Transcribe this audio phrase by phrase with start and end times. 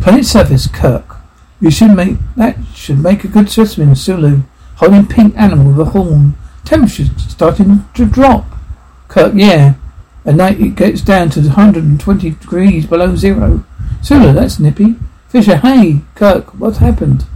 [0.00, 1.16] Planet surface, Kirk.
[1.60, 4.42] You should make, that should make a good specimen, Sulu,
[4.76, 6.36] holding pink animal with a horn.
[6.64, 8.46] Temperature starting to drop.
[9.08, 9.74] Kirk, yeah.
[10.24, 13.64] At night it gets down to 120 degrees below zero.
[14.02, 14.94] Sulu, that's nippy.
[15.30, 17.26] Fisher, hey, Kirk, what happened?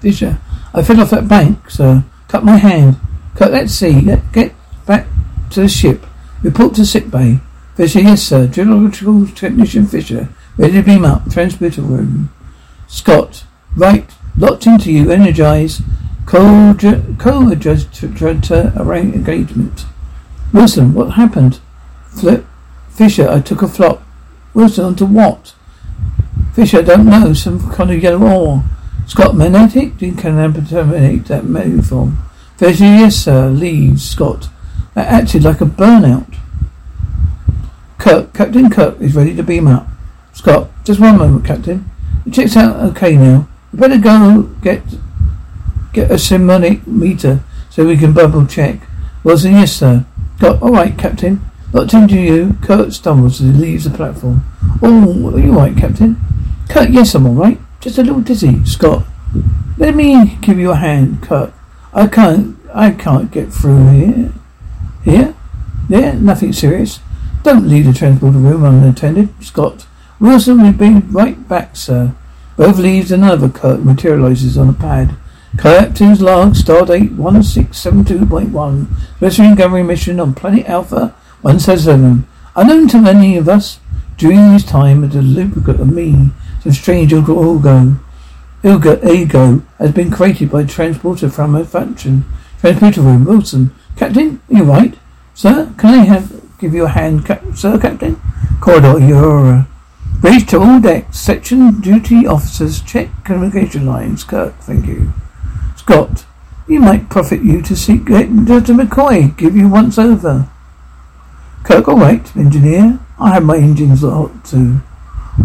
[0.00, 0.40] Fisher,
[0.72, 2.04] I fell off that bank, sir.
[2.32, 2.96] Cut my hand.
[3.36, 4.00] Cut, let's see.
[4.00, 4.54] Let, get
[4.86, 5.06] back
[5.50, 6.06] to the ship.
[6.42, 7.40] Report to sick bay.
[7.74, 8.46] Fisher, yes, sir.
[8.46, 10.30] Geological technician Fisher.
[10.56, 11.30] Ready to beam up.
[11.30, 12.32] Transmitter room.
[12.88, 13.44] Scott,
[13.76, 14.10] right.
[14.34, 15.12] Locked into you.
[15.12, 15.82] Energize.
[16.24, 19.84] Co-adjuster engagement.
[20.54, 21.60] Wilson, what happened?
[22.18, 22.46] Flip.
[22.88, 24.02] Fisher, I took a flop.
[24.54, 25.54] Wilson, onto what?
[26.54, 27.34] Fisher, I don't know.
[27.34, 28.64] Some kind of yellow ore.
[29.06, 30.00] Scott, magnetic?
[30.00, 32.18] You can terminate that menu form.
[32.56, 33.48] Fisher, yes, sir.
[33.48, 34.08] Leaves.
[34.08, 34.48] Scott.
[34.94, 36.36] That acted like a burnout.
[37.98, 39.86] Kirk, Captain Kirk is ready to beam up.
[40.32, 41.88] Scott, just one moment, Captain.
[42.26, 43.48] It checks out okay now.
[43.72, 44.82] You better go get
[45.92, 48.80] get a seismic meter so we can bubble check.
[49.24, 50.04] Wilson, yes, sir.
[50.36, 51.40] Scott, all right, Captain.
[51.72, 52.56] Locked into you.
[52.60, 54.42] Kirk stumbles as he leaves the platform.
[54.82, 56.16] Oh, are you all right, Captain?
[56.68, 57.58] Kirk, yes, I'm all right.
[57.82, 58.64] Just a little dizzy.
[58.64, 59.04] Scott,
[59.76, 61.52] let me give you a hand, Kirk.
[61.92, 64.32] I can't, I can't get through here.
[65.02, 65.34] Here?
[65.88, 66.14] There?
[66.14, 67.00] Nothing serious.
[67.42, 69.30] Don't leave the transporter room unattended.
[69.42, 69.88] Scott,
[70.20, 72.14] Wilson will be right back, sir.
[72.56, 75.16] Both leaves another Kirk materializes on a pad.
[75.58, 78.86] Captain's log, stardate 1672.1.
[79.16, 82.28] Special Discovery mission on planet Alpha 177.
[82.54, 83.80] Unknown to many of us,
[84.16, 86.30] during this time, a duplicate of me,
[86.62, 87.56] some strange ego,
[88.64, 92.24] ego, ego has been created by transporter from a function.
[92.60, 93.74] Transporter room, Wilson.
[93.96, 94.96] Captain, you right?
[95.34, 98.20] Sir, can I have give you a hand, sir, Captain?
[98.60, 99.64] Corridor, you're uh,
[100.46, 101.18] to all decks.
[101.18, 104.22] Section duty officers check communication lines.
[104.22, 105.12] Kirk, thank you.
[105.74, 106.24] Scott,
[106.68, 108.74] you might profit you to seek Dr.
[108.74, 109.36] McCoy.
[109.36, 110.48] Give you once over.
[111.64, 113.00] Kirk, all right, engineer.
[113.18, 114.80] I have my engines hot too.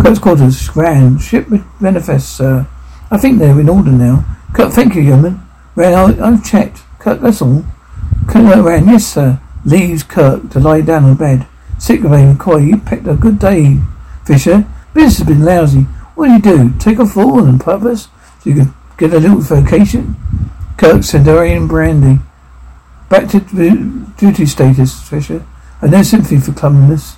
[0.01, 1.21] Kirk's quarters, grand.
[1.21, 1.47] Ship
[1.79, 2.59] manifest, sir.
[2.59, 2.65] Uh,
[3.09, 4.25] I think they're in order now.
[4.53, 5.41] Kirk, thank you, yeoman.
[5.75, 6.83] Rand, I've checked.
[6.99, 7.63] Kirk, that's all.
[8.27, 9.39] Colonel Rand, yes, sir.
[9.65, 11.47] Leaves Kirk to lie down on bed.
[11.79, 13.79] Sick of McCoy, you picked a good day,
[14.25, 14.65] Fisher.
[14.93, 15.81] Business has been lousy.
[16.15, 16.77] What do you do?
[16.79, 18.07] Take a fall on purpose
[18.41, 20.15] so you can get a little vacation?
[20.77, 22.19] Kirk, Saurian Brandy.
[23.09, 23.39] Back to
[24.17, 25.45] duty status, Fisher.
[25.81, 27.16] I no sympathy for clumsiness.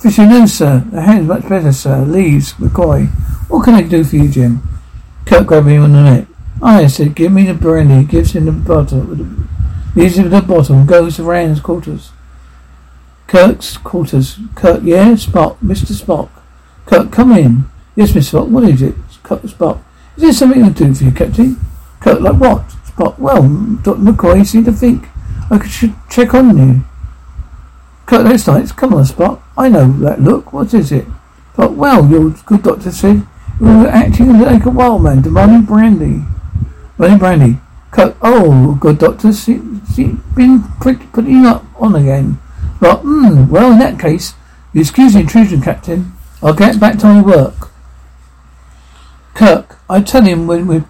[0.00, 0.84] Fisher, no, sir.
[0.92, 2.04] The hand's much better, sir.
[2.04, 3.08] Leaves, McCoy.
[3.48, 4.62] What can I do for you, Jim?
[5.26, 6.26] Kirk grabbed me on the neck.
[6.62, 8.00] Ah, I said, give me the brandy.
[8.00, 9.00] He Gives him the bottle.
[9.96, 10.84] Leaves him the bottle.
[10.84, 12.12] Goes to Rand's quarters.
[13.26, 14.38] Kirk's quarters.
[14.54, 15.12] Kirk, yeah?
[15.14, 15.58] Spock.
[15.58, 15.92] Mr.
[16.00, 16.30] Spock.
[16.86, 17.64] Kirk, come in.
[17.96, 18.40] Yes, Mr.
[18.40, 18.48] Spock.
[18.48, 18.94] What is it?
[19.24, 19.82] Kirk, Spock.
[20.16, 21.60] Is there something I can do for you, Captain?
[22.00, 22.68] Kirk, like what?
[22.86, 23.18] Spock.
[23.18, 23.42] Well,
[23.82, 24.00] Dr.
[24.00, 25.08] McCoy seemed to think
[25.50, 26.84] I should check on you.
[28.08, 28.72] Kirk, that's nice.
[28.72, 29.42] Come on, Spock.
[29.56, 30.52] I know that look.
[30.52, 31.04] What is it?
[31.54, 33.26] But well, your good doctor said
[33.60, 36.24] you were acting like a wild man, demanding brandy.
[36.96, 37.60] Demanding brandy.
[37.90, 39.60] Kirk, oh, good doctor, see,
[39.92, 42.38] see, been putting you up on again.
[42.80, 44.34] But, hmm, well, in that case,
[44.72, 46.12] you excuse the intrusion, Captain.
[46.42, 47.70] I'll get back to my work.
[49.34, 50.84] Kirk, I tell him when we're,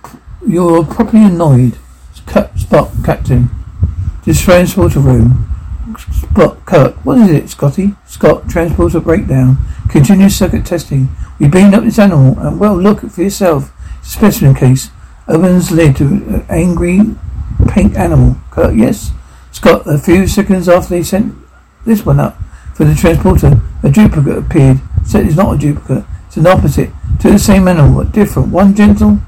[0.47, 1.78] you're properly annoyed.
[2.15, 3.49] Spock, Captain.
[4.25, 5.58] Just This transporter room.
[5.94, 6.94] Spock, Kirk.
[7.04, 7.94] What is it, Scotty?
[8.06, 9.59] Scott, transporter breakdown.
[9.88, 11.09] Continuous circuit testing.
[11.38, 13.72] We beamed up this animal, and well, look for yourself.
[14.03, 14.91] Specimen case.
[15.27, 17.00] Opens lid to an angry
[17.69, 18.37] pink animal.
[18.50, 19.12] Kirk, yes.
[19.53, 21.34] Scott, a few seconds after they sent
[21.84, 22.38] this one up
[22.75, 24.81] for the transporter, a duplicate appeared.
[25.04, 26.04] Said it's not a duplicate.
[26.27, 26.91] It's an opposite
[27.21, 28.48] to the same animal, but different.
[28.53, 29.19] One gentle,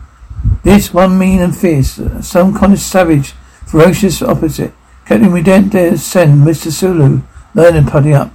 [0.63, 2.01] this one mean and fierce.
[2.21, 3.33] Some kind of savage,
[3.67, 4.73] ferocious opposite.
[5.11, 6.71] Captain, we don't dare send Mr.
[6.71, 7.23] Sulu.
[7.55, 8.31] Learn and putty up.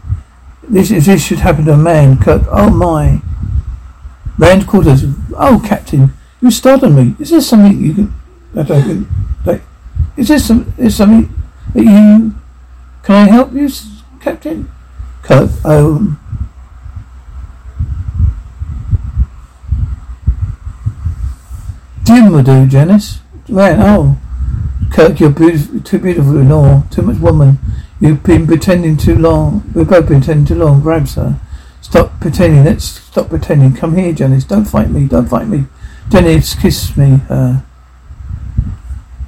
[0.62, 2.42] This if this should happen to a man, Kirk.
[2.52, 3.22] Oh my.
[4.38, 5.06] Rand quarters.
[5.38, 6.12] Oh, Captain,
[6.42, 7.16] you startled me.
[7.18, 8.14] Is there something you can
[8.58, 9.08] I can
[9.46, 9.62] like?
[10.18, 11.34] Is there some is something
[11.74, 12.36] that you
[13.04, 13.70] can I help you,
[14.20, 14.70] Captain?
[15.24, 15.52] Kirk.
[15.64, 15.96] Oh.
[15.96, 16.20] Um,
[22.04, 23.22] Jim will do, Janice.
[23.48, 24.18] Right, oh.
[24.92, 26.84] Kirk, you're beautiful, too beautiful to ignore.
[26.92, 27.60] Too much woman.
[28.00, 29.70] You've been pretending too long.
[29.74, 30.82] We've both been pretending too long.
[30.82, 31.40] Grabs her.
[31.82, 32.64] Stop pretending.
[32.64, 33.74] Let's stop pretending.
[33.74, 34.44] Come here, Janice.
[34.44, 35.08] Don't fight me.
[35.08, 35.66] Don't fight me.
[36.10, 37.20] Janice, kiss me.
[37.30, 37.62] Uh,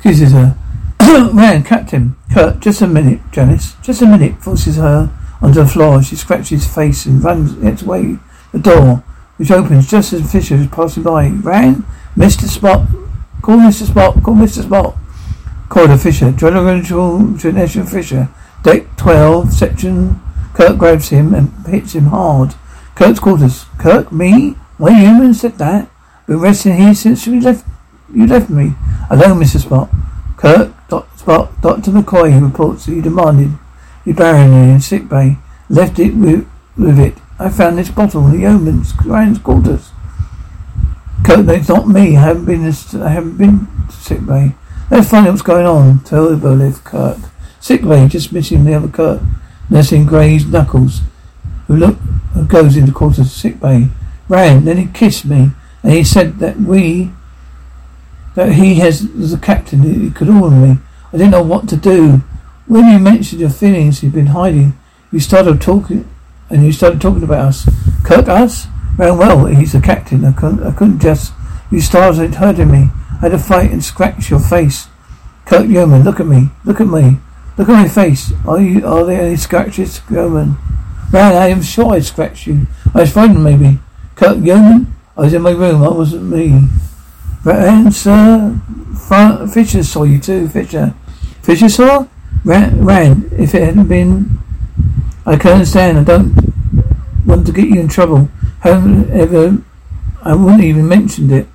[0.02, 0.58] kisses her.
[1.34, 2.16] Man, Captain.
[2.34, 3.76] Kirk, just a minute, Janice.
[3.82, 4.42] Just a minute.
[4.42, 5.12] Forces her
[5.42, 6.02] onto the floor.
[6.04, 8.18] She scratches his face and runs its way
[8.52, 9.04] the door,
[9.38, 11.30] which opens just as Fisher is passing by.
[11.30, 11.84] Rand?
[12.16, 12.48] Mr.
[12.48, 12.88] Spock.
[13.42, 13.86] Call Mr.
[13.86, 14.24] Spock.
[14.24, 14.64] Call Mr.
[14.64, 14.98] Spock.
[15.70, 16.32] Corridor Fisher.
[16.32, 18.30] General Generation Fisher.
[18.64, 20.22] Deck 12, section.
[20.54, 22.56] Kirk grabs him and hits him hard.
[22.96, 23.66] Kirk's quarters.
[23.78, 24.56] Kirk, me?
[24.78, 25.90] Why human said that?
[26.26, 27.66] Been resting here since we left.
[28.14, 28.74] You left me
[29.10, 29.62] alone, Mr.
[29.62, 29.90] Spock.
[30.38, 31.24] Kirk, Dr.
[31.24, 31.92] Spock, Dr.
[31.92, 33.52] McCoy He reports that you demanded
[34.08, 35.38] you bury me in sick bay.
[35.70, 36.48] Left it with,
[36.78, 37.18] with it.
[37.38, 39.92] I found this bottle in the yeoman's grand quarters.
[41.26, 42.16] Kirk, it's not me.
[42.16, 42.66] I haven't been.
[42.66, 44.56] I haven't been to sick bay.
[44.90, 46.00] Let's find out what's going on.
[46.04, 47.18] Tell Berlith, Kirk.
[47.60, 49.22] Sick bay, just missing the other Kirk.
[49.70, 51.02] Nursing Gray's knuckles.
[51.68, 51.98] Who look
[52.34, 53.90] who goes into quarters sick bay.
[54.30, 55.52] Rand, then he kissed me,
[55.84, 57.12] and he said that we
[58.36, 60.78] that he has as a captain he could order me.
[61.12, 62.22] I didn't know what to do.
[62.68, 64.78] When you mentioned your feelings you've been hiding,
[65.12, 66.08] you started talking
[66.50, 67.70] and you started talking about us.
[68.06, 68.68] Kirk us?
[68.98, 70.24] Rand well, he's the captain.
[70.24, 71.34] I couldn't I couldn't just
[71.72, 72.90] you started hurting me.
[73.18, 74.88] I had to fight and scratch your face.
[75.46, 76.50] Kirk Yeoman, look at me.
[76.66, 77.18] Look at me.
[77.58, 78.32] Look at my face.
[78.46, 80.58] Are you are there any scratches, Yeoman?
[81.12, 82.68] Rand, I am sure I scratched you.
[82.94, 83.80] I was frightened maybe.
[84.16, 84.94] Kirk Yeoman?
[85.18, 86.68] I was in my room, I wasn't me.
[87.44, 88.62] Rand, sir
[89.52, 90.94] Fisher saw you too, Fisher.
[91.42, 92.06] Fisher saw?
[92.44, 93.30] Rand, ran.
[93.32, 94.38] If it hadn't been
[95.26, 96.36] I can understand, I don't
[97.26, 98.30] want to get you in trouble.
[98.60, 99.58] Haven't ever
[100.22, 101.48] I wouldn't even mentioned it.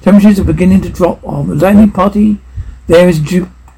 [0.02, 1.23] Temperatures are beginning to drop.
[1.23, 2.38] The landing party,
[2.88, 3.20] there is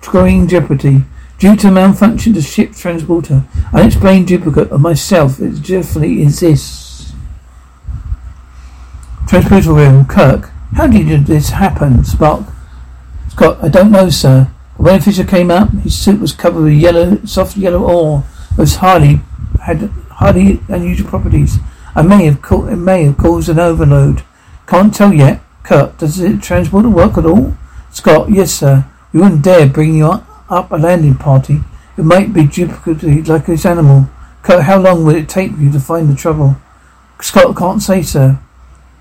[0.01, 1.05] growing jeopardy.
[1.39, 7.13] Due to malfunction of ship transporter, unexplained duplicate of myself it definitely exists.
[9.29, 10.51] Transporter room, Kirk.
[10.75, 12.53] How did this happen, Spock?
[13.31, 14.49] Scott, I don't know, sir.
[14.77, 18.25] When Fisher came up, his suit was covered with yellow, soft yellow ore.
[18.53, 21.59] It was had highly unusual properties.
[21.95, 24.23] I may have, co- it may have caused an overload.
[24.67, 25.43] Can't tell yet.
[25.63, 27.57] Kirk, does the transporter work at all?
[27.91, 28.87] Scott, yes, sir.
[29.13, 30.07] We wouldn't dare bring you
[30.49, 31.61] up a landing party.
[31.97, 34.09] It might be duplicated like this animal.
[34.43, 36.57] Kirk, how long will it take you to find the trouble?
[37.21, 38.39] Scott can't say, sir.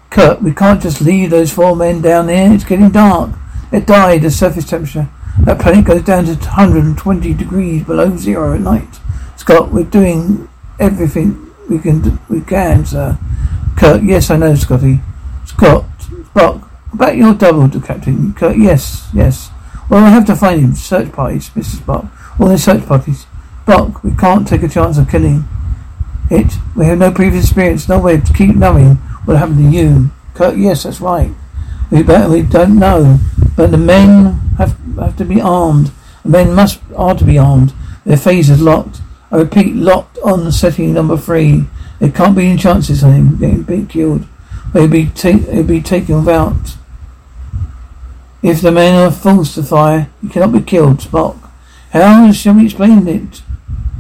[0.10, 2.54] Kirk, we can't just leave those four men down there.
[2.54, 3.32] It's getting dark.
[3.72, 5.10] They died at surface temperature.
[5.42, 9.00] That planet goes down to 120 degrees below zero at night.
[9.36, 10.48] Scott, we're doing
[10.80, 13.18] everything we can, we can, sir.
[13.76, 15.02] Kirk, yes, I know, Scotty.
[15.46, 18.34] Scott, Spock, about your double, Captain.
[18.34, 19.52] Kirk, yes, yes.
[19.90, 20.76] Well, I have to find him.
[20.76, 21.82] Search parties, Mrs.
[21.82, 22.40] Spock.
[22.40, 23.26] All the search parties.
[23.66, 25.46] Spock, we can't take a chance of killing
[26.30, 26.54] it.
[26.76, 28.96] We have no previous experience, no way to keep knowing
[29.26, 30.12] what happened to you.
[30.34, 31.32] Kirk, yes, that's right.
[31.92, 33.20] We better, we don't know.
[33.56, 35.92] But the men have, have to be armed.
[36.24, 37.74] The men must, are to be armed.
[38.06, 39.02] Their phasers locked.
[39.32, 41.66] I repeat, locked on setting number three.
[42.00, 44.26] There can't be any chances of him getting killed.
[44.74, 46.76] They'll be, ta- be taken without
[48.46, 51.36] if the men are forced to fire, he cannot be killed, Spock.
[51.90, 53.42] How shall we explain it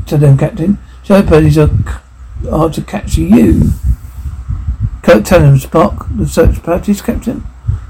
[0.05, 0.77] to them, Captain?
[1.03, 1.71] Jeopardies are,
[2.51, 3.71] are to capture you.
[5.01, 7.43] Kirk, tell them, Spock, the search parties, Captain.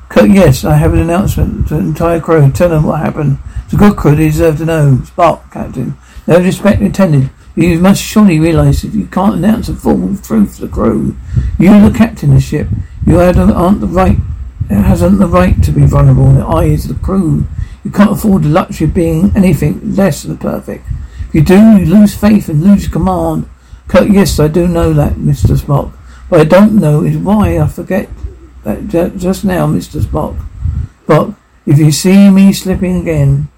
[0.07, 2.49] Kirk, yes, I have an announcement to the entire crew.
[2.51, 3.37] Tell them what happened.
[3.65, 4.99] It's a good crew, they deserve to know.
[5.03, 5.97] Spock, Captain.
[6.25, 7.31] No disrespect intended.
[7.57, 11.17] You must surely realize that you can't announce a full truth to the crew.
[11.59, 12.69] You're the captain of the ship.
[13.05, 14.17] You aren't the right
[14.69, 17.45] it hasn't the right to be vulnerable in the eyes of the crew.
[17.83, 20.85] You can't afford the luxury of being anything less than perfect.
[21.27, 23.47] If you do, you lose faith and lose command.
[23.93, 25.55] Yes, I do know that, Mr.
[25.55, 25.91] Spock.
[26.29, 28.09] What I don't know is why I forget
[28.63, 30.01] that just now, Mr.
[30.01, 30.43] Spock.
[31.05, 31.33] But
[31.67, 33.49] if you see me slipping again,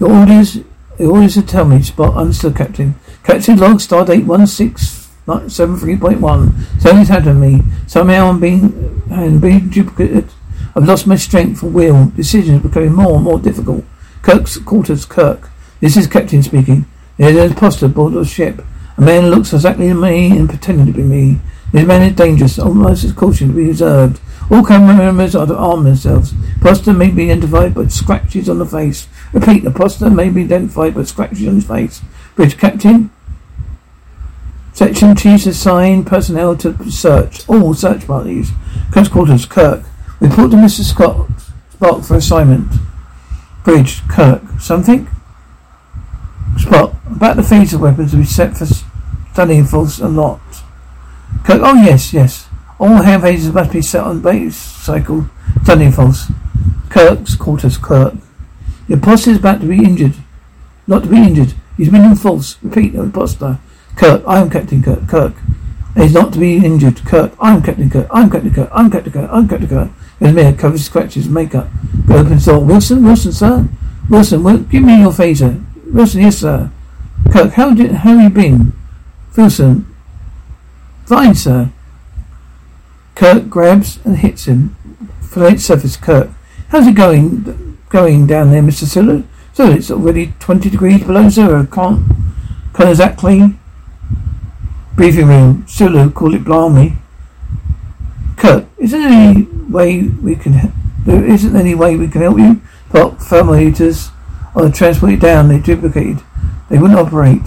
[0.00, 0.58] your orders,
[0.98, 2.96] your orders to tell me, Spock, understood, Captain.
[3.22, 5.01] Captain Log, Stardate 16.
[5.26, 6.80] March 7.3.1.
[6.80, 7.62] Something's happened to me.
[7.86, 10.28] Somehow I'm being, I'm being duplicated.
[10.74, 12.06] I've lost my strength of will.
[12.16, 13.84] Decisions are becoming more and more difficult.
[14.22, 15.50] Kirk's quarters, Kirk.
[15.80, 16.86] This is Captain speaking.
[17.18, 18.64] There's an imposter aboard the ship.
[18.96, 21.38] A man looks exactly like me and pretending to be me.
[21.72, 24.20] This man is dangerous, almost as caution to be observed.
[24.50, 26.32] All camera members are to arm themselves.
[26.56, 29.06] Imposter may be identified by scratches on the face.
[29.32, 32.02] Repeat, the imposter may be identified by scratches on his face.
[32.34, 33.10] Bridge captain,
[34.72, 37.46] Section chiefs assign personnel to search.
[37.48, 38.50] All search parties.
[38.90, 39.44] Kirk's quarters.
[39.44, 39.84] Kirk.
[40.18, 40.82] Report to Mr.
[40.82, 41.28] Scott.
[41.74, 42.72] Spock for assignment.
[43.64, 44.06] Bridge.
[44.08, 44.42] Kirk.
[44.58, 45.08] Something?
[46.56, 46.96] Spock.
[47.14, 48.66] About the phaser weapons to be set for
[49.32, 50.40] studying false a lot.
[51.44, 51.60] Kirk.
[51.62, 52.48] Oh yes, yes.
[52.80, 55.26] All hand phasers must be set on base cycle
[55.64, 56.32] studying false.
[56.88, 57.76] Kirk's quarters.
[57.76, 58.14] Kirk.
[58.88, 60.14] The imposter is about to be injured.
[60.86, 61.54] Not to be injured.
[61.76, 62.56] He's been in false.
[62.62, 63.58] Repeat, the imposter.
[63.96, 65.08] Kirk, I am Captain Kirk.
[65.08, 65.34] Kirk.
[65.94, 67.04] He's not to be injured.
[67.04, 68.08] Kirk, I am Captain Kirk.
[68.10, 68.68] I'm Captain Kirk.
[68.72, 69.30] I'm Captain Kirk.
[69.30, 69.90] I'm Captain Kirk.
[70.20, 71.68] Me, covers scratches, makeup.
[72.06, 72.60] Go open door.
[72.60, 73.68] Wilson, Wilson, sir.
[74.08, 75.62] Wilson, will, give me your phaser.
[75.92, 76.70] Wilson, yes, sir.
[77.30, 78.72] Kirk, how did how you been?
[79.36, 79.86] Wilson,
[81.06, 81.70] fine, sir.
[83.14, 84.76] Kirk grabs and hits him.
[85.20, 86.30] Flight surface, Kirk.
[86.68, 87.78] How's it going?
[87.90, 89.24] Going down there, Mister Sulu?
[89.52, 91.66] So it's already twenty degrees below zero.
[91.66, 92.06] Can't
[92.72, 93.54] can't exactly
[94.96, 95.64] Briefing room.
[95.66, 96.96] Sulu, call it Blarmy.
[98.36, 100.72] Kirk, is there any way we can
[101.04, 102.60] there isn't any way we can help you?
[102.90, 104.10] Pop thermometers
[104.54, 106.22] on the transport down, they duplicated.
[106.68, 107.42] They wouldn't operate.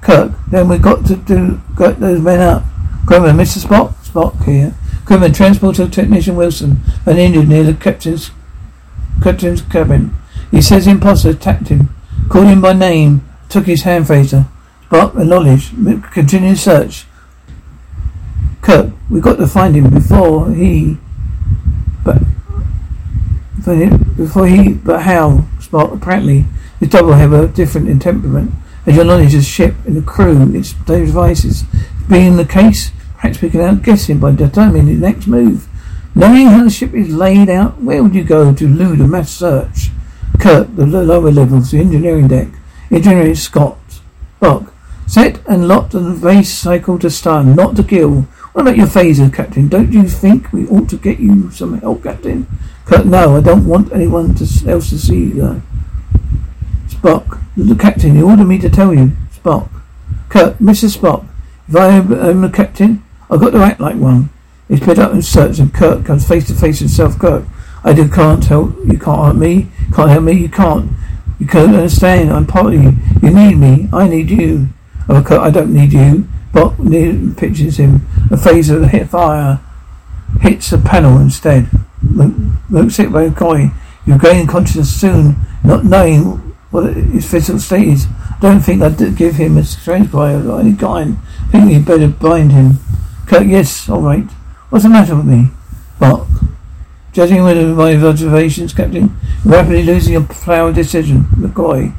[0.00, 2.62] Kirk, then we've got to do get those men up.
[3.04, 3.64] Grumman, Mr.
[3.64, 3.94] Spock?
[4.04, 4.74] Spock here.
[5.04, 8.30] Grumman, transporter technician Wilson, an injured near the captain's
[9.22, 10.14] captain's cabin.
[10.50, 11.88] He says imposter attacked him,
[12.28, 14.46] called him by name, took his hand phaser.
[14.90, 15.70] But acknowledge.
[16.12, 17.06] Continue search.
[18.62, 20.96] Kirk, we got to find him before he.
[22.04, 22.22] But.
[24.16, 24.74] Before he.
[24.74, 25.44] But how?
[25.58, 26.44] Spock, apparently,
[26.80, 28.52] his double have a different in temperament.
[28.86, 31.64] As your knowledge of the ship and the crew, its devices.
[32.08, 35.66] Being the case, perhaps we can outguess him by determining his next move.
[36.14, 39.30] Knowing how the ship is laid out, where would you go to elude a mass
[39.30, 39.88] search?
[40.38, 42.48] Kirk, the lower levels, the engineering deck.
[42.90, 43.78] Engineer Scott.
[44.40, 44.70] Spock,
[45.06, 48.22] Set and on the base cycle to stun, not to kill.
[48.52, 49.68] What about your phaser, Captain?
[49.68, 52.46] Don't you think we ought to get you some help, Captain?
[52.84, 55.62] Kirk, no, I don't want anyone to, else to see you.
[56.88, 59.12] Spock, the captain, you ordered me to tell you.
[59.32, 59.68] Spock.
[60.28, 60.94] Kirk, Mr.
[60.94, 61.26] Spock,
[61.68, 64.30] if I am the captain, I've got to act like one.
[64.68, 67.18] He's put up and search and Kirk comes face to face with himself.
[67.18, 67.44] Kirk,
[67.82, 70.90] I do can't help you can't help me, can't help me, you can't.
[71.38, 72.92] You can't understand, I'm part of you.
[73.22, 74.68] You need me, I need you.
[75.08, 76.26] I don't need you.
[76.78, 78.06] Near pictures him.
[78.30, 79.60] A phaser hit fire
[80.40, 81.68] hits a panel instead.
[82.02, 83.72] Luke sick by guy.
[84.06, 86.36] You're gaining consciousness soon, not knowing
[86.70, 88.06] what his physical state is.
[88.40, 91.18] Don't think I'd give him a strange guy of any kind.
[91.50, 92.78] Think you'd better bind him.
[93.26, 94.24] Kirk, yes, all right.
[94.68, 95.48] What's the matter with me?
[95.98, 96.26] But
[97.12, 101.24] judging with my observations, Captain, rapidly losing your flower decision.
[101.36, 101.94] McCoy.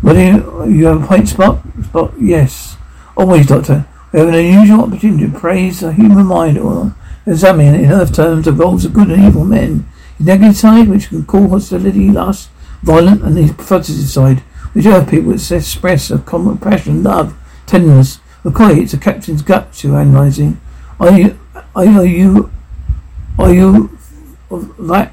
[0.00, 1.60] What do you, you have a point Spock?
[1.82, 2.76] Spock, yes.
[3.16, 3.86] Always, Doctor.
[4.12, 6.94] We have an unusual opportunity to praise the human mind or
[7.26, 9.86] examine in earth terms the roles of good and evil men.
[10.18, 12.48] The negative side, which can call hostility, lust,
[12.82, 14.38] violent, and the positive side,
[14.72, 17.36] which earth people express a common passion, love,
[17.66, 18.20] tenderness.
[18.44, 20.60] McCoy, it's a captain's gut you're analysing.
[21.00, 21.38] Are you,
[21.74, 22.50] are you, are you,
[23.38, 23.98] are you
[24.50, 25.12] of that?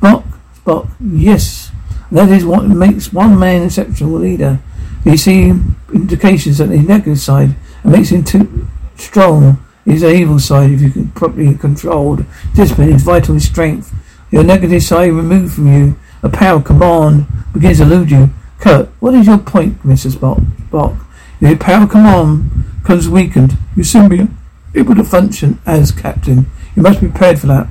[0.00, 0.24] Spock,
[0.64, 1.67] Spock, yes.
[2.10, 4.58] That is what makes one man exceptional leader.
[5.04, 5.52] You see
[5.92, 10.90] indications that his negative side and makes him too strong His evil side if you
[10.90, 12.26] can properly controlled.
[12.54, 13.94] Discipline is vital in strength.
[14.30, 15.96] Your negative side removed from you.
[16.22, 18.28] A power command begins to elude you.
[18.60, 20.16] Kirk, what is your point, Mrs.
[20.16, 21.06] Spock?
[21.40, 22.50] Your power command
[22.82, 24.28] becomes weakened, you soon be
[24.74, 26.50] able to function as captain.
[26.76, 27.68] You must be prepared for that.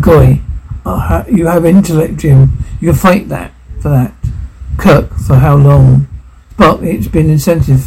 [0.00, 0.40] Goy,
[0.88, 2.64] uh, you have intellect, Jim.
[2.80, 4.14] You can fight that for that.
[4.78, 6.06] Kirk, for how long?
[6.56, 7.84] But it's been incentive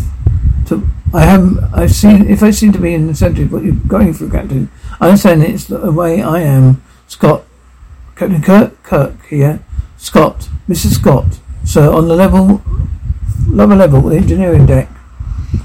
[0.67, 0.87] to.
[1.13, 1.63] I haven't.
[1.73, 2.29] I've seen.
[2.29, 4.69] If I seem to be an incentive, what you're going for, Captain.
[4.99, 6.83] I understand it's the way I am.
[7.07, 7.43] Scott,
[8.15, 9.63] Captain Kirk, Kirk here.
[9.97, 10.93] Scott, Mrs.
[10.93, 11.39] Scott.
[11.65, 12.61] So on the level,
[13.47, 14.89] lower level, the engineering deck.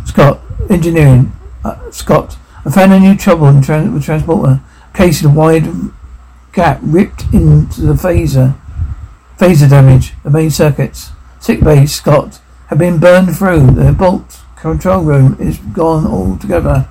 [0.04, 0.40] Scott,
[0.70, 1.32] engineering.
[1.64, 4.60] Uh, Scott, I found a new trouble in trans- with transporter.
[4.94, 5.66] Case of wide
[6.56, 8.56] gap ripped into the phaser.
[9.38, 10.14] Phaser damage.
[10.22, 11.10] The main circuits.
[11.38, 13.72] Sick bay, Scott, have been burned through.
[13.72, 16.88] The bolt control room is gone altogether.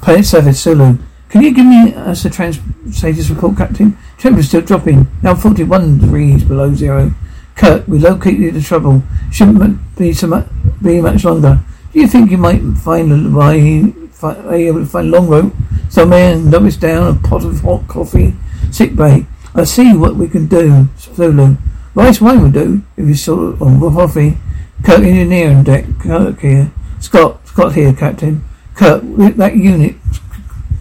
[0.00, 0.96] Planet surface, Sulu.
[1.28, 2.58] Can you give me us a trans
[2.92, 3.98] status report, Captain?
[4.18, 5.06] Temperature still dropping.
[5.22, 7.12] Now 41 degrees below zero.
[7.56, 9.02] Kirk, we located the trouble.
[9.30, 10.46] Shouldn't be so much,
[10.82, 11.60] be much longer.
[11.92, 13.82] Do you think you might find a way,
[14.12, 15.52] find, able to find long rope
[15.90, 18.34] somewhere and dump us down a pot of hot coffee
[18.74, 19.24] Sick bay.
[19.54, 21.56] I see what we can do, Sulu.
[21.94, 24.36] Rice wine will do, if you sort on coffee.
[24.82, 26.72] Kirk engineer and deck, Kirk here.
[26.98, 28.42] Scott, Scott here, Captain.
[28.74, 29.00] Kirk,
[29.36, 29.94] that unit,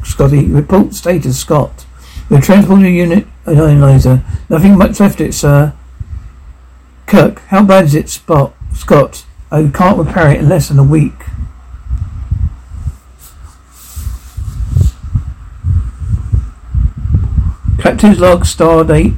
[0.03, 0.47] Scotty.
[0.47, 1.85] Report status, Scott.
[2.29, 4.23] The transporter unit analyzer.
[4.49, 5.75] Nothing much left it, sir.
[7.05, 8.55] Kirk, how bad is it, Spot?
[8.73, 11.13] Scott, I can't repair it in less than a week.
[17.83, 19.13] Captain's log, star date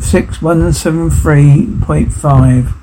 [0.00, 2.74] 6173.5.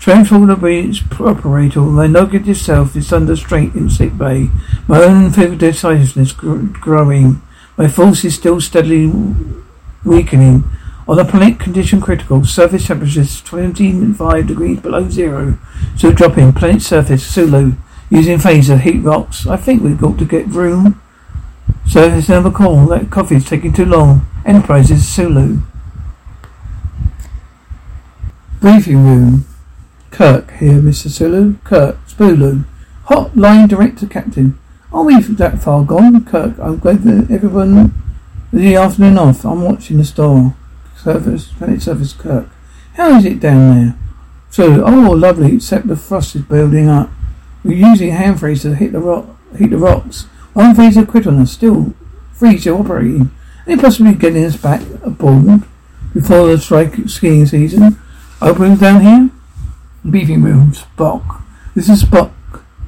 [0.00, 4.48] Transporter bridge operator, my negative itself is under strain in sick bay.
[4.88, 7.42] My own fever decisiveness growing.
[7.76, 9.12] My force is still steadily
[10.06, 10.64] weakening.
[11.06, 15.58] On a planet condition critical, surface temperature is 25 degrees below zero.
[15.98, 17.72] So dropping, planet surface, Sulu,
[18.08, 19.46] using phaser, heat rocks.
[19.46, 20.98] I think we've got to get room.
[21.86, 24.26] Surface number call, that coffee's taking too long.
[24.46, 25.58] Enterprises, Sulu.
[28.60, 29.44] Briefing room.
[30.12, 31.10] Kirk here, Mr.
[31.10, 31.56] Sulu.
[31.64, 32.64] Kirk, Spulu.
[33.06, 34.56] Hot line direct to captain.
[34.92, 36.24] Are we that far gone?
[36.24, 37.92] Kirk, I'm glad that everyone
[38.52, 39.44] the afternoon off.
[39.44, 40.54] I'm watching the store.
[40.96, 42.48] Surface, planet surface, Kirk.
[42.94, 43.98] How is it down there?
[44.48, 47.10] So, oh, lovely, except the frost is building up.
[47.64, 49.26] We're using hand freeze to hit the rock,
[49.58, 50.22] heat the rocks.
[50.52, 51.94] One freezer quit on us, still
[52.32, 53.32] freezer operating.
[53.66, 55.62] Any possibly getting us back aboard
[56.14, 57.98] before the strike skiing season?
[58.40, 59.30] Opening down here?
[60.04, 61.42] Briefing room, Spock.
[61.74, 62.30] This is Spock,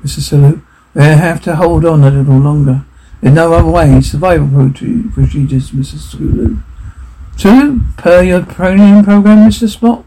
[0.04, 0.20] Mr.
[0.20, 0.60] Sulu.
[0.94, 2.84] We have to hold on a little longer.
[3.20, 4.00] There's no other way.
[4.00, 5.98] Survival procedures, Mr.
[5.98, 6.58] Sulu.
[7.36, 9.66] Sulu, per your training program, Mr.
[9.66, 10.04] Spock?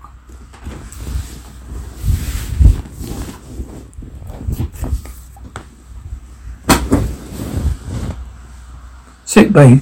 [9.26, 9.82] Sick bay.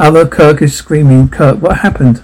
[0.00, 1.28] Other Kirk is screaming.
[1.28, 2.22] Kirk, what happened?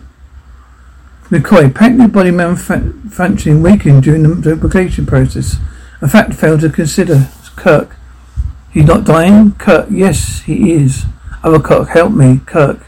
[1.25, 5.57] McCoy, packed body manufacturing weakened during the duplication process.
[6.01, 7.29] A fact failed to consider.
[7.55, 7.95] Kirk,
[8.73, 9.53] he's not dying?
[9.57, 11.05] Kirk, yes, he is.
[11.43, 12.41] Other Kirk, help me.
[12.47, 12.81] Kirk,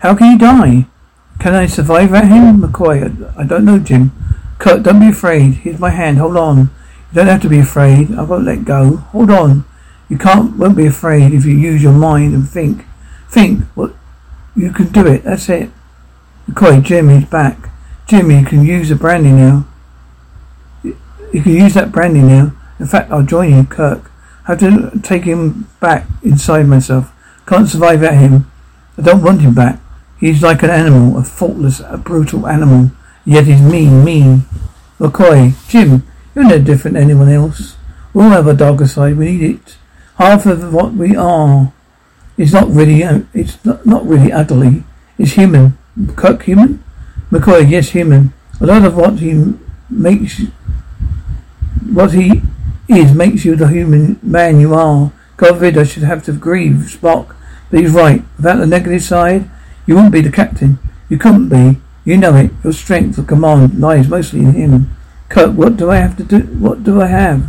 [0.00, 0.88] how can he die?
[1.40, 2.60] Can I survive at him?
[2.60, 3.00] McCoy,
[3.38, 4.12] I, I don't know, Jim.
[4.58, 5.54] Kirk, don't be afraid.
[5.54, 6.18] Here's my hand.
[6.18, 6.58] Hold on.
[6.58, 8.14] You don't have to be afraid.
[8.14, 8.96] I won't let go.
[8.96, 9.64] Hold on.
[10.10, 12.84] You can't, won't be afraid if you use your mind and think.
[13.30, 13.94] Think what
[14.56, 15.24] you can do it.
[15.24, 15.70] That's it.
[16.48, 17.70] McCoy, Jimmy's back.
[18.06, 19.66] Jimmy, you can use the brandy now.
[20.82, 22.52] You can use that brandy now.
[22.78, 24.10] In fact, I'll join you, Kirk.
[24.46, 27.10] I have to take him back inside myself.
[27.46, 28.50] Can't survive at him.
[28.98, 29.80] I don't want him back.
[30.20, 32.90] He's like an animal, a faultless, a brutal animal.
[33.24, 34.44] Yet he's mean, mean.
[34.98, 37.76] McCoy, Jim, you're no different than anyone else.
[38.12, 39.16] We'll have a darker side.
[39.16, 39.76] We need it.
[40.16, 41.72] Half of what we are
[42.36, 44.84] it's not really, uh, it's not, not really ugly.
[45.18, 45.78] It's human.
[46.16, 46.82] Kirk human?
[47.30, 48.32] McCoy, yes, human.
[48.60, 49.54] A lot of what he
[49.88, 50.40] makes,
[51.92, 52.42] what he
[52.88, 55.12] is makes you the human man you are.
[55.36, 57.34] God forbid I should have to grieve, Spock.
[57.70, 58.22] But he's right.
[58.36, 59.50] Without the negative side,
[59.86, 60.78] you wouldn't be the captain.
[61.08, 61.80] You couldn't be.
[62.04, 62.50] You know it.
[62.62, 64.96] Your strength of command lies mostly in him.
[65.28, 66.40] Kirk, what do I have to do?
[66.40, 67.48] What do I have?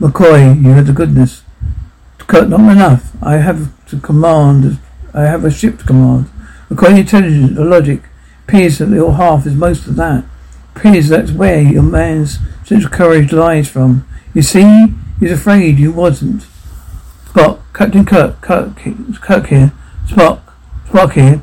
[0.00, 1.42] McCoy, you have the goodness.
[2.30, 3.10] Kirk, not enough.
[3.20, 4.78] I have to command.
[5.12, 6.30] I have a ship to command.
[6.68, 8.02] To intelligence or logic,
[8.46, 10.24] appears that your half is most of that.
[10.76, 14.06] Appears that's where your man's sense of courage lies from.
[14.32, 16.46] You see, he's afraid you wasn't.
[17.24, 19.72] Spock, Captain Kirk, Kirk, Kirk here.
[20.06, 20.40] Spock,
[20.86, 21.42] Spock here.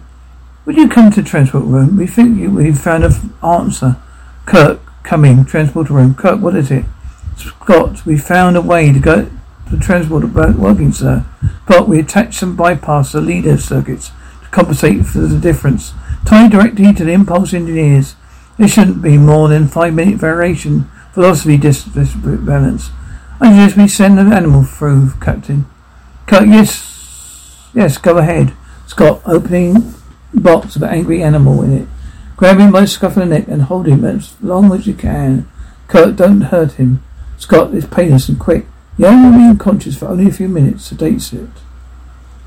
[0.65, 1.97] Would you come to transport room?
[1.97, 3.97] We think you, we've found an answer.
[4.45, 6.15] Kirk, coming, transport room.
[6.15, 6.85] Kirk, what is it?
[7.35, 9.29] Scott, we found a way to go
[9.71, 11.25] the transporter working, sir.
[11.67, 14.11] But we attached some bypass the leader circuits
[14.43, 15.93] to compensate for the difference.
[16.25, 18.15] Tied directly to the impulse engineers.
[18.57, 20.89] There shouldn't be more than five minute variation.
[21.13, 22.89] Velocity distance balance.
[23.39, 25.65] I suggest we send the animal through, Captain.
[26.25, 28.53] Cut, yes, yes, go ahead.
[28.87, 29.93] Scott, opening
[30.33, 31.87] box of an angry animal in it.
[32.35, 34.93] Grab him by the scruff of the neck and hold him as long as you
[34.93, 35.49] can.
[35.87, 37.03] Kirk, don't hurt him.
[37.37, 38.67] Scott, it's painless and quick.
[38.97, 41.49] Young will be unconscious for only a few minutes, sedates it.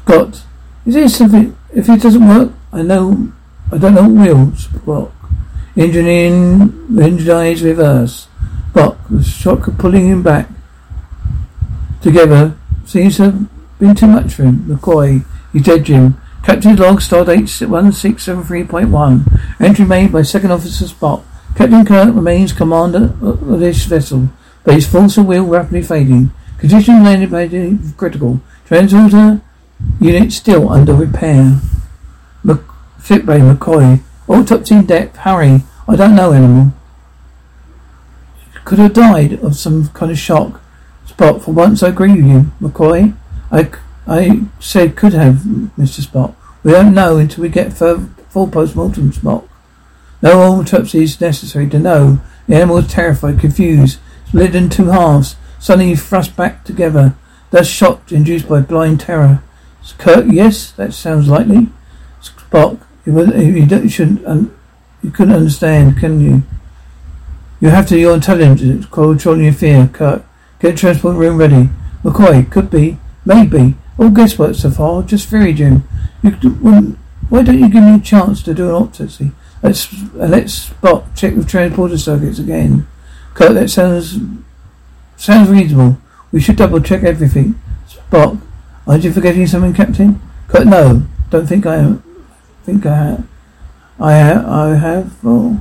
[0.04, 0.42] Got.
[0.84, 1.56] Is there something?
[1.72, 3.32] If it doesn't work, I know.
[3.70, 4.46] I don't know what will.
[4.48, 5.12] Spock.
[5.76, 7.00] Engine in.
[7.00, 8.28] Engine eyes reverse.
[8.72, 8.96] Spock.
[9.08, 10.48] The shock of pulling him back
[12.02, 14.64] together seems to have been too much for him.
[14.64, 15.24] McCoy.
[15.52, 16.20] He's dead, Jim.
[16.42, 19.60] Captain log, stardate 1673.1.
[19.60, 21.22] Entry made by Second Officer Spock.
[21.54, 24.30] Captain Kirk remains commander of this vessel,
[24.64, 26.32] but his force of will rapidly fading.
[26.60, 27.48] Condition landed by
[27.96, 28.38] critical.
[28.66, 29.40] Transporter
[29.98, 31.58] unit still under repair.
[32.44, 32.60] Mc-
[33.08, 34.00] Bay McCoy.
[34.28, 35.16] Autopsy in depth.
[35.16, 35.62] Harry.
[35.88, 36.74] I don't know animal.
[38.66, 40.60] Could have died of some kind of shock.
[41.08, 42.52] Spock, for once I agree with you.
[42.60, 43.16] McCoy,
[43.50, 43.70] I,
[44.06, 45.36] I said could have,
[45.78, 46.06] Mr.
[46.06, 46.34] Spock.
[46.62, 49.48] We don't know until we get further, full post-mortem, Spock.
[50.20, 52.20] No autopsy is necessary to know.
[52.46, 57.14] The animal was terrified, confused, split in two halves, suddenly thrust back together,
[57.52, 59.42] thus shocked, induced by blind terror.
[59.98, 61.68] Kirk, yes, that sounds likely.
[62.22, 64.56] Spock, you, you shouldn't, um,
[65.02, 66.42] you couldn't understand, can you?
[67.60, 70.24] You have to your intelligence, controlling your fear, Kirk.
[70.60, 71.68] Get transport room ready.
[72.02, 73.74] McCoy, could be, maybe.
[73.98, 75.84] All guesswork so far, just theory, Jim.
[76.22, 76.30] You,
[77.28, 79.32] why don't you give me a chance to do an autopsy?
[79.62, 82.86] Let's uh, let's spot check the transporter circuits again.
[83.34, 84.18] Kirk, that sounds
[85.20, 85.98] sounds reasonable.
[86.32, 87.60] We should double check everything.
[87.88, 88.40] Spock,
[88.86, 90.20] aren't you forgetting something, Captain?
[90.48, 92.02] Kirk, no, don't think I am.
[92.64, 93.26] Think I have.
[93.98, 94.46] I have.
[94.46, 95.16] I have.
[95.24, 95.60] Oh.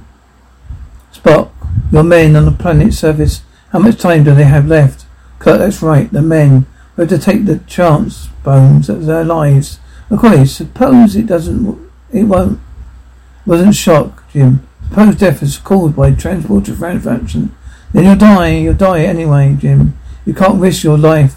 [1.13, 1.51] Spock,
[1.91, 3.41] your men on the planet's surface.
[3.71, 5.05] How much time do they have left?
[5.39, 6.11] Kirk, that's right.
[6.11, 6.65] The men.
[6.95, 9.79] We have to take the chance, Bones, of their lives.
[10.09, 11.89] Of course, suppose it doesn't.
[12.11, 12.59] It won't
[13.45, 14.67] wasn't shocked, Jim.
[14.89, 17.55] Suppose death is caused by transport transporter malfunction.
[17.93, 18.57] Then you'll die.
[18.57, 19.97] You'll die anyway, Jim.
[20.25, 21.35] You can't risk your life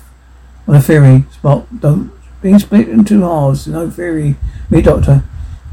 [0.66, 1.24] on a ferry.
[1.34, 2.12] Spock, don't.
[2.40, 4.36] Being split into halves, no ferry.
[4.68, 5.22] Me, Doctor.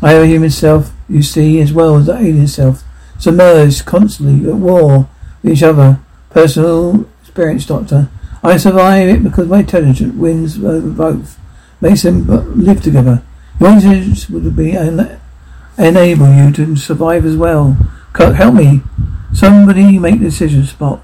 [0.01, 2.83] I have a human self, you see, as well as the alien self.
[3.17, 5.09] Submerged constantly at war
[5.43, 5.99] with each other.
[6.29, 8.07] Personal experience, Doctor.
[8.43, 11.37] I survive it because my intelligence wins over both.
[11.81, 12.27] Makes them
[12.63, 13.23] live together.
[13.59, 14.71] Your intelligence would be
[15.77, 17.75] enable you to survive as well.
[18.13, 18.81] Kirk, help me.
[19.33, 21.01] Somebody make the decision, Spock.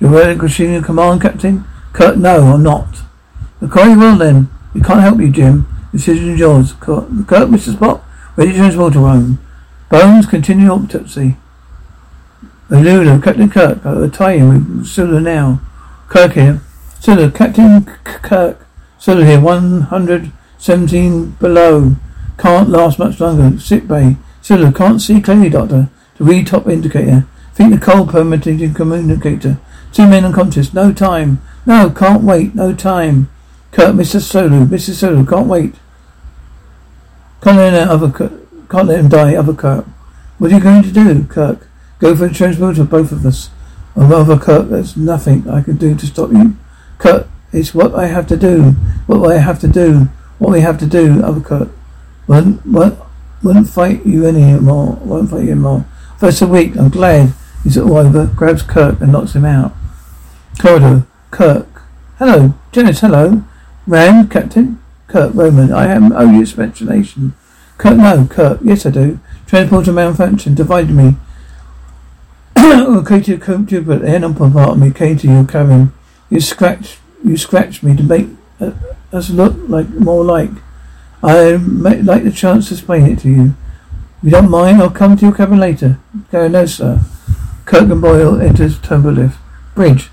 [0.00, 1.64] You're relinquishing command, Captain?
[1.92, 3.02] Kirk, no, I'm not.
[3.60, 4.48] McCoy will then.
[4.74, 5.66] We can't help you, Jim.
[5.92, 6.72] The decision is yours.
[6.74, 7.74] Kirk, Kirk Mr.
[7.74, 8.02] Spock,
[8.36, 9.38] ready to transport home.
[9.88, 11.36] Bones, continue autopsy.
[12.68, 15.60] Sulu, Captain Kirk, I'll tie you with now.
[16.08, 16.60] Kirk here.
[17.00, 18.66] Sulu, Captain Kirk.
[18.98, 21.96] Sulu here, 117 below.
[22.38, 23.58] Can't last much longer.
[23.60, 24.16] Sick bay.
[24.42, 25.88] Sulu, can't see clearly, Doctor.
[26.18, 27.26] The read top indicator.
[27.56, 29.56] Think the cold permitting communicator.
[29.90, 30.74] Two men unconscious.
[30.74, 31.40] No time.
[31.64, 32.54] No, can't wait.
[32.54, 33.30] No time.
[33.72, 34.20] Kirk, Mr.
[34.20, 34.66] Sulu.
[34.66, 34.92] Mr.
[34.92, 35.74] Sulu, can't wait.
[37.40, 38.12] Can't let him, other,
[38.68, 39.86] can't let him die, other Kirk.
[40.36, 41.66] What are you going to do, Kirk?
[41.98, 43.48] Go for the transporter, both of us.
[43.96, 46.58] Other Kirk, there's nothing I can do to stop you.
[46.98, 48.72] Kirk, it's what I have to do.
[49.06, 50.10] What I have to do.
[50.38, 51.70] What we have to do, other Kirk.
[52.26, 52.98] Won't, won't,
[53.42, 54.98] won't fight you anymore.
[55.00, 55.86] Won't fight you anymore.
[56.18, 57.32] First a week, I'm glad
[57.66, 58.26] he's all over.
[58.26, 59.74] Grabs Kirk and knocks him out.
[60.60, 61.04] Corridor.
[61.32, 61.82] Kirk.
[62.18, 62.54] Hello.
[62.70, 63.42] Janice, hello.
[63.88, 64.80] Rand, Captain?
[65.08, 65.72] Kirk, Yeoman.
[65.72, 67.34] I am owe you explanation.
[67.76, 68.26] Kirk, no.
[68.30, 69.18] Kirk, yes I do.
[69.46, 70.54] Transporter malfunction.
[70.54, 71.16] Divided me.
[72.56, 75.92] okay to your computer, the end part of me came to your cabin.
[76.30, 78.28] You scratched, you scratched me to make
[78.60, 78.72] uh,
[79.12, 80.50] us look like more like.
[81.22, 83.54] I'd like the chance to explain it to you.
[84.18, 85.98] If you don't mind, I'll come to your cabin later.
[86.30, 87.00] Go, no, sir.
[87.66, 88.78] Kirk and Boyle enters
[89.10, 89.38] lift.
[89.74, 90.08] Bridge.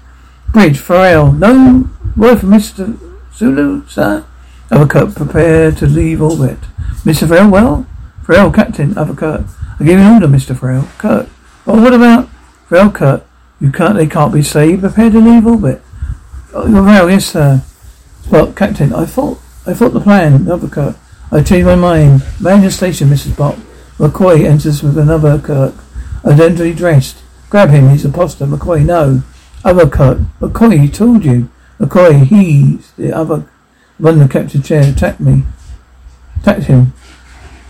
[0.52, 1.32] Bridge, Farrell.
[1.32, 3.00] No word from Mr.
[3.32, 4.26] Sulu, sir?
[4.72, 6.60] Other prepare to leave orbit.
[7.04, 7.28] Mr.
[7.28, 7.86] Farrell, well?
[8.24, 9.46] Farrell, Captain, Kirk.
[9.80, 10.58] I give you an order, Mr.
[10.60, 10.88] Farrell.
[10.98, 11.30] Kirk.
[11.66, 12.28] Well, what about
[12.68, 13.26] Farrell, Kirk?
[13.62, 14.82] You can't, they can't be saved.
[14.82, 15.82] Prepare to leave orbit.
[16.54, 16.68] Oh,
[17.08, 17.62] yes, sir.
[18.32, 20.98] Well, Captain, I thought I thought the plan, Kirk.
[21.32, 22.24] I changed my mind.
[22.40, 23.32] Man station, Mrs.
[23.32, 23.60] Spock.
[23.98, 25.76] McCoy enters with another Kirk,
[26.26, 27.23] identically dressed.
[27.54, 28.48] Grab him, he's a poster.
[28.48, 29.22] McCoy, no.
[29.64, 30.18] Other Kirk.
[30.40, 31.52] McCoy, he told you.
[31.80, 33.48] McCoy, he's the other
[34.00, 35.44] one who kept the chair, attacked me.
[36.42, 36.94] Attacked him.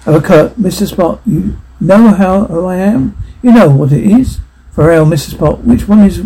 [0.05, 0.89] Other Kirk, Mr.
[0.89, 3.17] Spock, you know how who I am?
[3.41, 4.39] You know what it is?
[4.71, 5.33] Farrell, Mrs.
[5.33, 6.19] Spock, which one is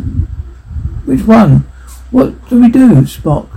[1.06, 1.62] which one?
[2.12, 3.48] What do we do, Spock?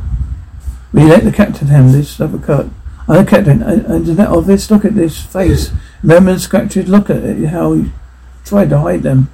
[0.94, 2.38] We let the captain handle this, other.
[3.06, 4.70] I'm the uh, captain, and, that obvious?
[4.70, 5.72] Look at this face.
[6.02, 6.88] Remember scratches?
[6.88, 7.92] Look at it, how he
[8.46, 9.28] tried to hide them.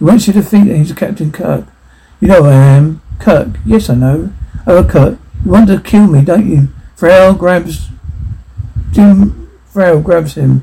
[0.00, 1.66] Wants you to think that he's Captain Kirk.
[2.20, 3.02] You know I am.
[3.18, 3.48] Kirk.
[3.66, 4.32] Yes, I know.
[4.66, 5.18] Oh, Kirk.
[5.44, 6.68] You want to kill me, don't you?
[6.96, 7.88] Farrell grabs...
[8.92, 10.62] Jim Farrell grabs him.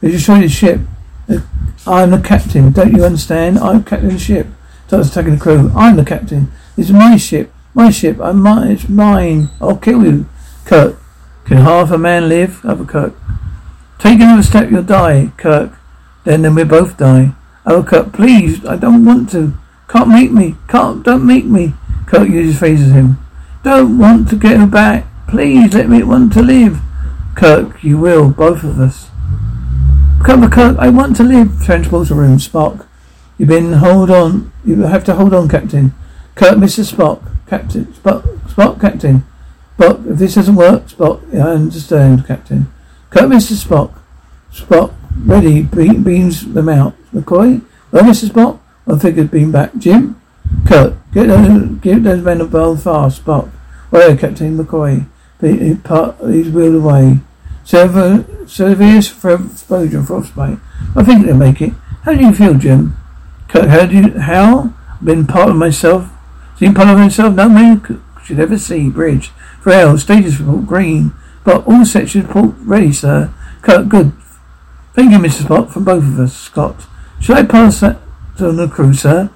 [0.00, 0.80] They destroyed his ship.
[1.28, 1.40] Uh,
[1.86, 2.72] I'm the captain.
[2.72, 3.58] Don't you understand?
[3.58, 4.46] I'm captain of the ship.
[4.86, 5.72] Starts attacking the crew.
[5.74, 6.52] I'm the captain.
[6.76, 7.52] It's my ship.
[7.74, 9.50] My ship, I'm it's mine.
[9.60, 10.26] I'll kill you.
[10.64, 10.96] Kirk.
[11.44, 12.64] Can half a man live?
[12.64, 13.14] Other Kirk.
[13.98, 15.72] Take another step, you'll die, Kirk.
[16.22, 17.32] Then, then we'll both die.
[17.66, 19.54] Other Kirk, please, I don't want to.
[19.88, 20.56] Can't make me.
[20.68, 21.74] Can't, don't make me.
[22.06, 23.18] Kirk uses phrases him.
[23.62, 25.06] Don't want to get her back.
[25.28, 26.80] Please let me want to live.
[27.34, 29.08] Kirk, you will, both of us.
[30.24, 31.62] Come, Kirk, I want to live.
[31.64, 32.86] Transporter room, Spock.
[33.38, 34.52] You've been, hold on.
[34.64, 35.94] You have to hold on, Captain.
[36.34, 36.90] Kirk, Mr.
[36.90, 37.22] Spock.
[37.46, 37.86] Captain.
[37.86, 39.24] Spock, Spock, Captain.
[39.78, 42.72] Spock, if this doesn't work, Spock, I understand, Captain.
[43.10, 43.52] Kirk, Mr.
[43.62, 43.98] Spock.
[44.52, 46.94] Spock, ready, Be- beams them out.
[47.14, 48.28] McCoy, well, Mr.
[48.28, 49.76] Spock, I figured beam back.
[49.78, 50.20] Jim,
[50.66, 53.50] Kirk, get those, get those men involved fast, Spock.
[53.90, 55.06] Well, oh Captain McCoy,
[55.40, 57.20] he, part, he's wheeled away.
[57.64, 60.58] Severe, severe exposure frostbite.
[60.96, 61.72] I think they'll make it.
[62.02, 62.96] How do you feel, Jim?
[63.48, 64.74] Kirk, how do you, how?
[65.02, 66.10] Been part of myself?
[66.58, 67.34] Seen part of myself?
[67.34, 68.90] No man should ever see.
[68.90, 69.28] Bridge.
[69.60, 71.12] Farrell, status report, green.
[71.44, 73.32] But all sections report ready, sir.
[73.62, 74.12] Kirk, good.
[74.94, 75.42] Thank you, Mr.
[75.42, 76.86] Spock, from both of us, Scott.
[77.24, 77.96] Should I pass that
[78.36, 79.30] to the crew, sir?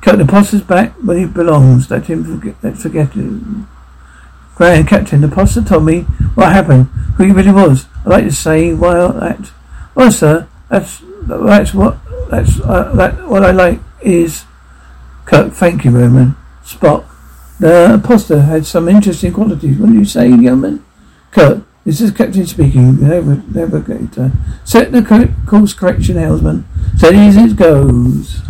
[0.00, 1.90] Kirk, the post's back where he belongs.
[1.90, 3.42] Let him forget, let's forget it.
[4.54, 6.86] Grand Captain, the poster told me what happened,
[7.18, 7.88] who he really was.
[8.06, 9.50] I'd like to say, well, that,
[9.94, 11.98] well, sir, that's, that's what,
[12.30, 14.46] that's, uh, that, what I like is,
[15.26, 16.36] Kirk, thank you, Yeoman.
[16.64, 17.04] Spock,
[17.60, 20.82] the imposter had some interesting qualities, wouldn't you say, Yeoman?
[21.32, 24.32] Kirk, this is Captain speaking, navigator.
[24.64, 26.64] Set the course correction, Helmsman.
[26.96, 28.45] Steady as it goes.